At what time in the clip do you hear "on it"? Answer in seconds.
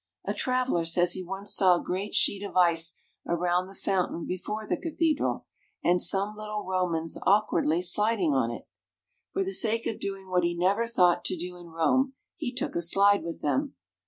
8.33-8.67